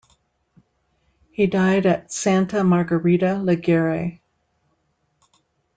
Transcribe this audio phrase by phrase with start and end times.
[1.29, 4.19] He died at Santa Margherita Ligure.